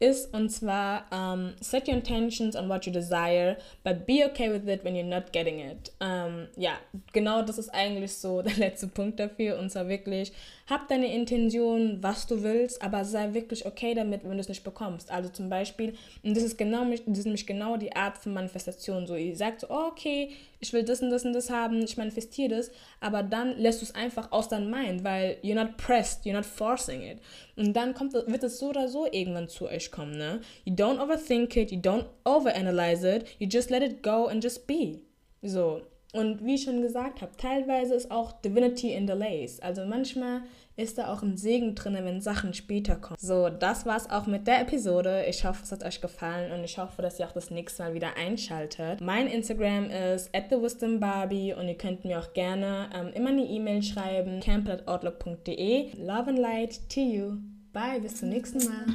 ist 0.00 0.32
und 0.32 0.50
zwar 0.50 1.06
um, 1.12 1.54
set 1.60 1.88
your 1.88 1.96
intentions 1.96 2.54
on 2.54 2.68
what 2.68 2.86
you 2.86 2.92
desire, 2.92 3.56
but 3.84 4.06
be 4.06 4.24
okay 4.24 4.50
with 4.50 4.68
it 4.68 4.84
when 4.84 4.94
you're 4.94 5.04
not 5.04 5.32
getting 5.32 5.58
it. 5.60 5.92
Um, 6.00 6.48
ja, 6.56 6.78
genau 7.12 7.42
das 7.42 7.58
ist 7.58 7.70
eigentlich 7.70 8.14
so 8.14 8.42
der 8.42 8.56
letzte 8.56 8.86
Punkt 8.86 9.18
dafür 9.18 9.58
und 9.58 9.70
zwar 9.70 9.88
wirklich, 9.88 10.32
hab 10.68 10.86
deine 10.88 11.14
Intention, 11.14 12.02
was 12.02 12.26
du 12.26 12.42
willst, 12.42 12.82
aber 12.82 13.04
sei 13.04 13.32
wirklich 13.32 13.64
okay 13.64 13.94
damit, 13.94 14.22
wenn 14.22 14.32
du 14.32 14.40
es 14.40 14.48
nicht 14.48 14.64
bekommst. 14.64 15.10
Also 15.10 15.30
zum 15.30 15.48
Beispiel, 15.48 15.94
und 16.22 16.36
das 16.36 16.44
ist 16.44 16.58
genau, 16.58 16.84
das 16.84 17.18
ist 17.18 17.24
nämlich 17.24 17.46
genau 17.46 17.78
die 17.78 17.96
Art 17.96 18.18
von 18.18 18.34
Manifestation. 18.34 19.06
So, 19.06 19.14
ihr 19.14 19.34
sagt 19.34 19.62
so, 19.62 19.68
oh, 19.70 19.88
okay, 19.88 20.30
ich 20.60 20.72
will 20.74 20.82
das 20.82 21.00
und 21.00 21.08
das 21.10 21.24
und 21.24 21.32
das 21.32 21.48
haben, 21.48 21.82
ich 21.82 21.96
manifestiere 21.96 22.56
das, 22.56 22.70
aber 23.00 23.22
dann 23.22 23.56
lässt 23.58 23.80
du 23.80 23.86
es 23.86 23.94
einfach 23.94 24.30
aus 24.30 24.48
deinem 24.48 24.70
Mind, 24.70 25.04
weil 25.04 25.38
you're 25.42 25.54
not 25.54 25.78
pressed, 25.78 26.26
you're 26.26 26.34
not 26.34 26.44
forcing 26.44 27.02
it. 27.02 27.18
Und 27.56 27.72
dann 27.72 27.94
kommt, 27.94 28.12
wird 28.12 28.42
es 28.42 28.58
so 28.58 28.68
oder 28.68 28.88
so 28.88 29.06
irgendwann 29.10 29.48
zu 29.48 29.68
euch 29.68 29.90
kommen, 29.90 30.18
ne? 30.18 30.42
You 30.64 30.74
don't 30.74 31.02
overthink 31.02 31.56
it, 31.56 31.72
you 31.72 31.78
don't 31.78 32.04
overanalyze 32.24 33.04
it, 33.04 33.24
you 33.38 33.48
just 33.50 33.70
let 33.70 33.82
it 33.82 34.02
go 34.02 34.26
and 34.26 34.44
just 34.44 34.66
be. 34.66 35.00
So. 35.42 35.82
Und 36.14 36.44
wie 36.44 36.54
ich 36.54 36.62
schon 36.62 36.80
gesagt 36.80 37.20
habe, 37.20 37.32
teilweise 37.36 37.94
ist 37.94 38.10
auch 38.10 38.32
Divinity 38.40 38.92
in 38.92 39.06
Delays. 39.06 39.60
Also 39.60 39.84
manchmal 39.84 40.42
ist 40.78 40.96
da 40.96 41.12
auch 41.12 41.22
ein 41.22 41.36
Segen 41.36 41.74
drin, 41.74 41.98
wenn 42.00 42.20
Sachen 42.20 42.54
später 42.54 42.96
kommen. 42.96 43.16
So, 43.20 43.48
das 43.48 43.84
war's 43.84 44.08
auch 44.08 44.26
mit 44.26 44.46
der 44.46 44.62
Episode. 44.62 45.24
Ich 45.28 45.44
hoffe, 45.44 45.64
es 45.64 45.72
hat 45.72 45.84
euch 45.84 46.00
gefallen 46.00 46.52
und 46.52 46.64
ich 46.64 46.78
hoffe, 46.78 47.02
dass 47.02 47.18
ihr 47.18 47.26
auch 47.26 47.32
das 47.32 47.50
nächste 47.50 47.82
Mal 47.82 47.94
wieder 47.94 48.16
einschaltet. 48.16 49.00
Mein 49.00 49.26
Instagram 49.26 49.90
ist 49.90 50.34
at 50.34 50.48
thewisdombarbie 50.48 51.52
und 51.52 51.68
ihr 51.68 51.76
könnt 51.76 52.04
mir 52.04 52.20
auch 52.20 52.32
gerne 52.32 52.88
ähm, 52.94 53.10
immer 53.12 53.30
eine 53.30 53.44
E-Mail 53.44 53.82
schreiben, 53.82 54.40
camp.outlook.de. 54.40 55.96
Love 56.00 56.30
and 56.30 56.38
light 56.38 56.80
to 56.88 57.00
you. 57.00 57.32
Bye, 57.72 58.00
bis 58.00 58.16
zum 58.16 58.28
nächsten 58.30 58.58
Mal. 58.64 58.86